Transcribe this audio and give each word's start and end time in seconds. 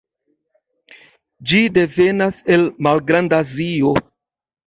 Ĝi 1.51 1.59
devenas 1.75 2.39
el 2.55 2.65
Malgrand-Azio. 2.87 3.93